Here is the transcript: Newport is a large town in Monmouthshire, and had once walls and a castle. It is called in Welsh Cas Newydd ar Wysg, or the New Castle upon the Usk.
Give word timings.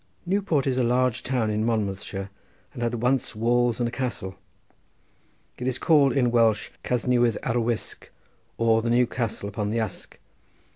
Newport 0.25 0.65
is 0.65 0.79
a 0.79 0.83
large 0.83 1.21
town 1.21 1.51
in 1.51 1.63
Monmouthshire, 1.63 2.31
and 2.73 2.81
had 2.81 3.03
once 3.03 3.35
walls 3.35 3.79
and 3.79 3.87
a 3.87 3.91
castle. 3.91 4.33
It 5.59 5.67
is 5.67 5.77
called 5.77 6.11
in 6.13 6.31
Welsh 6.31 6.69
Cas 6.81 7.05
Newydd 7.05 7.37
ar 7.43 7.57
Wysg, 7.59 8.07
or 8.57 8.81
the 8.81 8.89
New 8.89 9.05
Castle 9.05 9.47
upon 9.47 9.69
the 9.69 9.79
Usk. 9.79 10.17